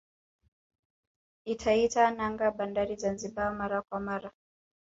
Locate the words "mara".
3.53-3.81, 3.99-4.31